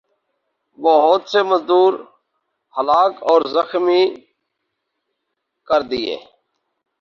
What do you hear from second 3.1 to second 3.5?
اور